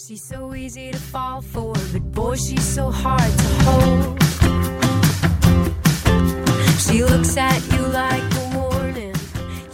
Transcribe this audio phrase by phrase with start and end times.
[0.00, 4.22] She's so easy to fall for, but boy, she's so hard to hold.
[6.78, 9.12] She looks at you like a warning.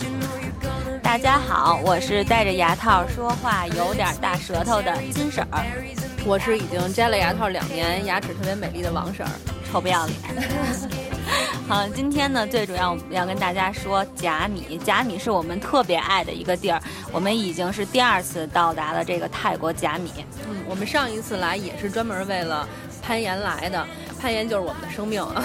[0.00, 5.62] You know you're gonna 大家好，我是戴着牙套说话有点大舌头的金婶儿，
[6.24, 9.32] 我是已经摘了牙套两年，牙齿特别美丽的王婶儿。
[9.70, 11.13] 臭不要脸。
[11.68, 14.78] 好，今天呢，最主要我们要跟大家说甲米。
[14.84, 16.80] 甲米是我们特别爱的一个地儿，
[17.10, 20.10] 我们已经是第二次到达了这个泰国甲米。
[20.46, 22.68] 嗯，我们上一次来也是专门为了
[23.02, 23.86] 攀岩来的，
[24.20, 25.42] 攀岩就是我们的生命啊！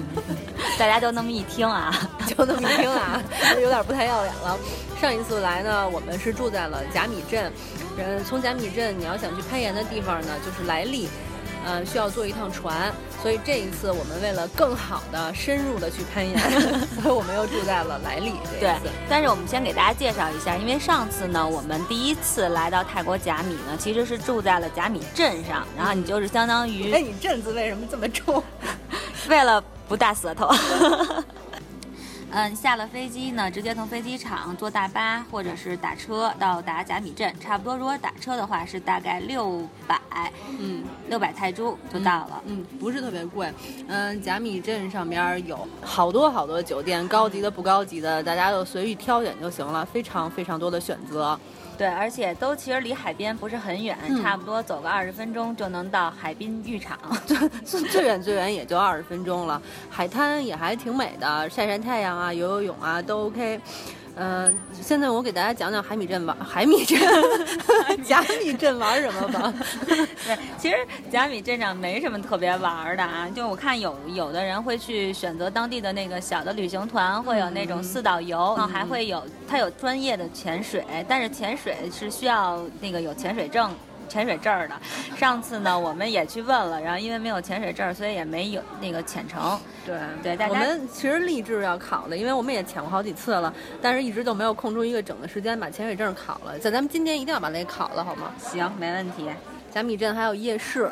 [0.78, 1.98] 大家就那么一听啊，
[2.28, 3.22] 就那么一听啊，
[3.60, 4.56] 有点不太要脸了。
[5.00, 7.50] 上一次来呢，我们是住在了甲米镇，
[7.96, 11.08] 嗯，从甲米镇你要想去攀岩的地方呢，就是莱利。
[11.64, 16.38] 呃，需要坐一趟船，所以这一次我们为了更好的、深入的去攀岩，
[17.02, 18.34] 所以我们又住在了莱利。
[18.58, 18.74] 对，
[19.08, 28.42] 但是我们先给大家介绍一下，因为上次呢，我们第一次来到泰国甲米呢，其实是住在了甲米镇上，然后你就是相当于，哎，你镇子为什么这么重？
[29.28, 30.48] 为了不大舌头。
[32.30, 39.98] 嗯，下了飞机呢，直接从飞机场坐大巴或者是打车到达甲米镇，差不多如果打车的话是大概六百，
[40.58, 43.50] 嗯，六百泰铢就到了，嗯，不是特别贵。
[43.86, 51.38] 嗯，甲米镇上边有好多好多酒店，高级的不高级的，大家就随意挑选就行了，非常非常多的选择。
[51.78, 56.98] 对，而且都其实离海边不是很远，差不多走个二十分钟就能到海滨浴场，
[57.64, 59.62] 最最远最远也就二十分钟了。
[59.88, 63.60] 海滩也还挺美的，晒晒太阳啊，游游泳啊都 OK。
[64.20, 66.98] 嗯，现在我给大家讲讲海米镇玩海米镇，
[68.04, 69.54] 甲米镇玩什么吧。
[70.26, 70.76] 对，其实
[71.08, 83.70] 贾米镇上没什么特别玩的啊，就我看有有的人会去选择当地的那个小的旅行团，会有那种四导游，然后还会有他有专业的潜水，但是潜水是需要那个有潜水证。
[84.08, 84.74] 潜水证的，
[85.16, 89.58] 上次呢我们也去问了，然后因为没有潜水证，所以也没有那个潜成。
[89.86, 96.58] 对对，大家我们其实立志要考的，因为我们也潜过好几次了，但是一直就没有空出一个整的时间把潜水证考了。
[96.58, 98.32] 在咱们今天一定要把那个考了，好吗？
[98.38, 99.28] 行，没问题。
[99.70, 100.90] 甲米镇还有夜市。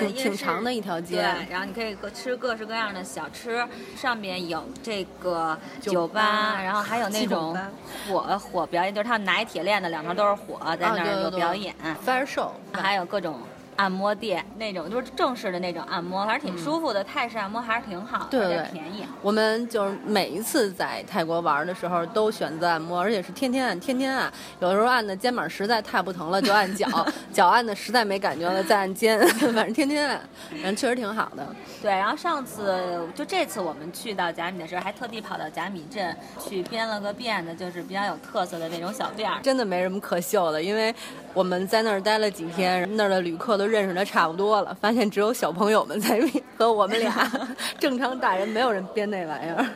[0.00, 3.66] 挺挺长的一条街，然后你可以吃各式各样的小吃，
[3.96, 7.56] 上面有这个酒吧，然后还有那种
[8.08, 13.38] 火火表演，就是他们拿一铁链子，两头都是火，在那儿有表演，fire show，还有各种。
[13.76, 17.02] 按摩店那种就是正式的那种按摩，还是挺舒服的。
[17.04, 19.04] 泰式按摩还是挺好，对对，便宜。
[19.20, 24.32] 我们就是每一次在泰国玩的时候都选择按摩，而且是天天按，天天按。
[24.60, 26.86] 有的时候按的肩膀实在太不疼了，就按脚；
[27.32, 29.18] 脚按的实在没感觉了，再按肩。
[29.52, 30.20] 反正天天按，
[30.50, 31.46] 反正确实挺好的。
[31.82, 39.40] 对，然后上次就这次我们去到甲米的时候，还特地跑到甲米镇去编了个辫子，就是比较有特色的那种小辫儿。
[39.42, 40.94] 真的没什么可秀的，因为
[41.32, 43.63] 我们在那儿待了几天，那儿的旅客都。
[43.64, 46.20] 都认识的差不多了，发现只有小朋友们在
[46.58, 47.30] 和我们俩
[47.80, 49.66] 正常大人没有人编那玩意儿。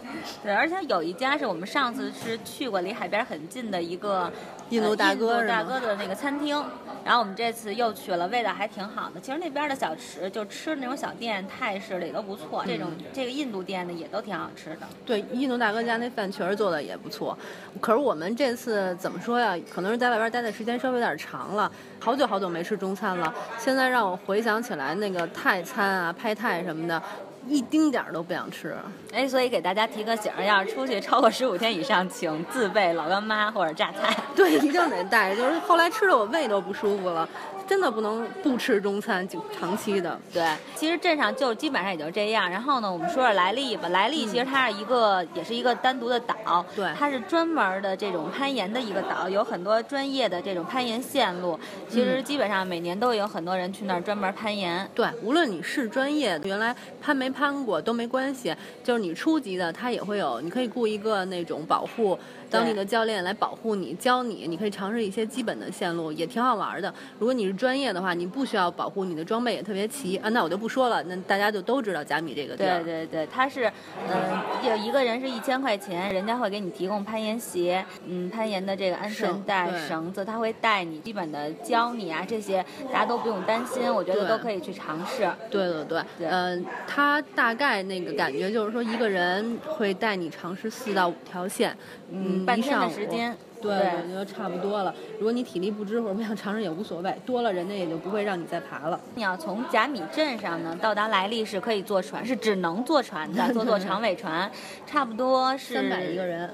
[0.42, 4.30] 对，而且有一家是我们上次是去过离海边很近的一个
[4.68, 6.62] 印度大哥大哥的那个餐厅，
[7.04, 9.20] 然后我们这次又去了，味道还挺好的。
[9.20, 12.64] 其实那边的小吃就吃那种小店，泰式的也都不错。
[12.66, 14.86] 这种这个印度店的也都挺好吃的。
[15.06, 17.36] 对，印度大哥家那饭确实做的也不错。
[17.80, 19.56] 可是我们这次怎么说呀？
[19.72, 21.70] 可能是在外边待的时间稍微有点长了，
[22.00, 23.32] 好久好久没吃中餐了。
[23.58, 27.02] 现在让我回想起来，那个泰餐啊、拍泰什么的。
[27.46, 28.76] 一丁点儿都不想吃，
[29.12, 34.16] 哎，所以给大家提个醒儿，要是出去超过十五天以上，请自备老干妈或者榨菜。
[34.34, 35.34] 对，一定得带。
[35.34, 37.28] 就是后来吃的我胃都不舒服了。
[37.66, 40.18] 真的不能不吃中餐，就长期的。
[40.32, 40.42] 对，
[40.74, 42.48] 其实镇上就基本上也就这样。
[42.48, 43.90] 然后呢，我们说说来历吧。
[43.90, 46.64] 来历其实它是一个，也是一个单独的岛。
[46.74, 51.60] 对，它是专门的这种攀岩的一个岛，有很多专业的这种攀岩线路。
[51.90, 54.88] 其实基本上每年都有很多人去那儿专门攀岩。
[54.94, 58.54] 对，无论你是专业，原来攀没攀过都没关系。
[58.82, 62.18] 就是你初级的，他也会有，你可以雇一个那种保护。
[62.50, 66.92] 当地的教练来保护你，教你，你可以尝试一些基本的线路，也挺好玩的。
[67.18, 70.30] 如果你是专业的话，你不需要保护，你的装备也特别齐啊。
[70.30, 72.82] 那我就不说了，那大家就都知道甲米这个地儿。
[72.82, 73.70] 对对对，他是，
[74.10, 85.30] 嗯，有一个人是一千块钱，人家会给你提供攀岩鞋，嗯，攀岩的这个安全带、绳子，他会带你，基本的教你啊，这些大家都不用担心，我觉得都可以去尝试。
[85.50, 91.76] 对对对，嗯，他大概那个感觉就是说，一个人会带你尝试四到五条线，
[92.10, 92.44] 嗯。
[92.44, 94.94] 半天的时间，对，我觉得差不多了。
[95.18, 98.98] 如果你体力不支或者不想尝试也无所谓，多了人家也就不会让你再爬了。
[99.14, 104.50] 你要从甲米镇上呢到达莱利是可以坐船，是只能坐船的， 坐坐长尾船，
[104.86, 106.50] 差不多是三百一个人。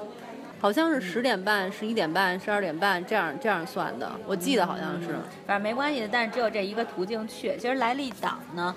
[0.60, 5.08] 好像是十点半、十一点半、十二点半这样这样算的，我记得好像是。
[5.46, 7.54] 反正没关系的，但是只有这一个途径去。
[7.58, 8.74] 其实莱利岛呢，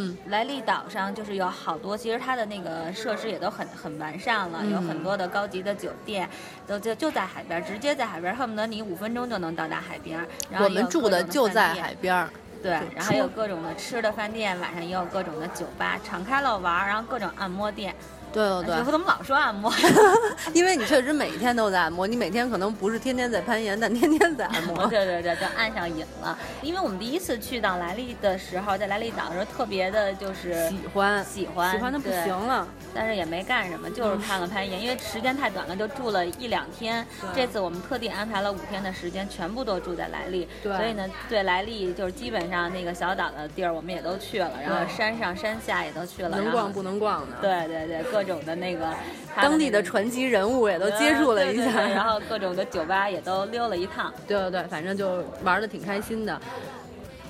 [0.00, 6.28] 嗯，莱利岛上就是有好多，其实它的那个设施也都很很完善了，有很多的高级的酒店，
[6.68, 10.24] 都就就在海边，直接在海边，恨不得你五分钟就能到达海边。
[10.48, 12.28] 然后我们住的就在海边。
[12.62, 17.94] 对，然后有各种的吃的饭店，晚上也有各种的酒吧，敞开了玩儿，然后各种按摩店。
[18.32, 19.72] 对对对，我怎么老说按摩？
[20.52, 24.86] 因为你确实每天都在按摩，你每天可能不是天天在攀岩，但天天在按摩。
[24.88, 26.38] 对对对，就按上瘾了。
[26.62, 32.66] 因为我们第一次去到莱利的时候，在莱利岛的时候，特别的就是喜欢喜欢喜欢的不行了。
[32.94, 37.06] 但是也没干什么，就是看了攀岩，因为时间太短了，就住了一两天。
[37.34, 40.48] 对这次我们特地安排了五天的时间，全部都住在莱利。
[40.62, 48.92] 对所以呢，对莱利就是基本上那个小岛的地儿我们也都去了，然后山上山下也都去了，能逛不能逛的。，对对对，各种的那个
[49.36, 54.12] 当地的传奇人物也都接触了一下，然后各种的酒吧也都溜了一趟。
[54.26, 56.40] 对对对，反正就玩的挺开心的。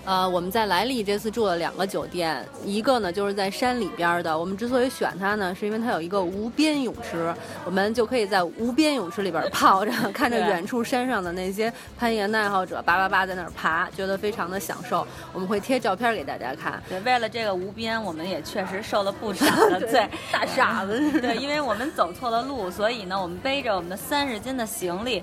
[0.08, 4.38] 呃，我们在莱利这次住了两个酒店，一个呢就是在山里边儿的。
[4.38, 7.30] 我们之所以选它呢，是因为它有一个无边泳池，
[7.66, 15.06] 我们就可以在无边泳池里边儿泡着， 看着远处山上的那些攀岩的爱好者叭叭叭在那儿爬，觉得非常的享受。
[15.34, 16.82] 我们会贴照片给大家看。
[16.88, 20.08] 对，为了这个无边，我们也确实受了不少的 罪。
[20.32, 25.22] 大傻子 对，因为我们走错了路，所以呢，我们背着我们的三十斤的行李。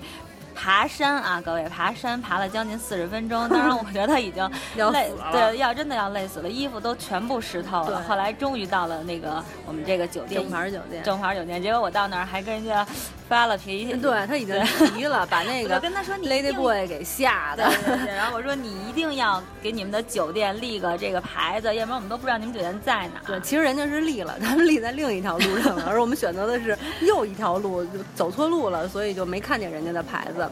[0.56, 4.50] 爬山啊，各位，爬山爬了将近四十分钟， 当然我觉得已经
[4.90, 8.02] 累，对，要真的要累死了，衣服都全部湿透了。
[8.08, 12.84] 后来终于到了那个我们这个酒店，正牌酒店，正牌酒店，结果我到那儿还跟人家
[13.28, 14.54] 发了脾气，对他已经
[14.94, 17.96] 急了，把那个我跟他说你 Lady Boy 给吓的对。
[17.96, 23.26] 对对，然后我说你一定要给你们的酒店立个这个牌子，要不然我们都不知道你们酒店在哪儿。
[23.26, 30.48] 对，其实人家是立了，他们立在另一条路上了，而我们选择的是又一条路，就走错路了，所以就没看见人家的牌子。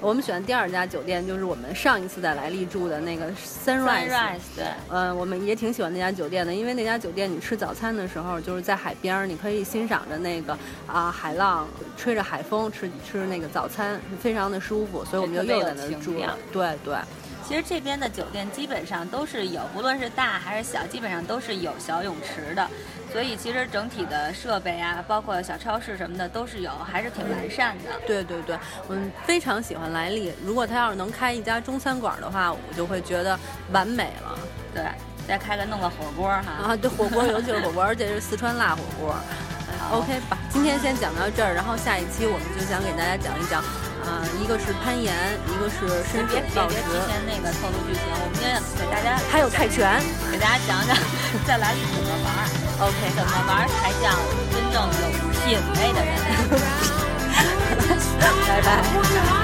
[0.00, 4.08] 我们选第二家酒店就是我们上一次在莱利住的那个 Sunrise。
[4.08, 4.64] Sunrise 对。
[4.90, 11.66] 嗯，我们也挺喜欢那家酒店的，因为那家酒店你吃早餐的时候就是在海边，你可以欣赏着那个啊海浪，
[11.96, 16.36] 吹着海风吃吃那个早餐，非常的舒服，所以我们就又在那儿住了。
[16.52, 16.96] 对对。
[17.46, 22.68] 其实这边的酒店基本上都是有，不论是大还是小，基本上都是有小泳池的。
[23.10, 27.84] 所以其实整体的设备啊，包括小超市什么的都是有，还是挺完善的。
[28.06, 30.30] 对对对，我们非常喜欢莱利。
[30.44, 33.38] 如果他要是能开一家中餐馆的话，我就会觉得
[33.72, 34.38] 完美了。
[34.74, 34.84] 对，
[35.26, 36.52] 再开个弄个火锅哈。
[36.64, 39.16] 啊，对，火锅尤其是火锅，而且是四川辣火锅。
[39.90, 43.62] OK 吧，今天先讲到这儿，然后下一期我们就想给大家讲一讲，
[44.04, 45.16] 啊、一个是攀岩，
[45.48, 50.00] 一个是深别别水暴食，别提前那个透露剧情，我们今天给大家还有泰拳。
[50.30, 50.92] 给大家讲讲
[51.48, 52.44] 在来里怎么玩儿
[52.84, 54.12] OK，怎么玩儿才叫
[54.52, 54.76] 真正
[55.08, 56.12] 有品位的人。
[58.46, 59.37] 拜拜。